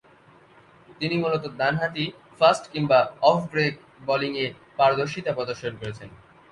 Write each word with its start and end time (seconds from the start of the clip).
তিনি 0.99 1.15
মূলতঃ 1.17 1.45
ডানহাতি 1.59 2.05
ফাস্ট 2.39 2.63
কিংবা 2.73 2.99
অফ 3.29 3.39
ব্রেক 3.51 3.73
বোলিংয়ে 4.07 4.45
পারদর্শিতা 4.77 5.31
প্রদর্শন 5.37 5.73
করেছেন। 5.81 6.09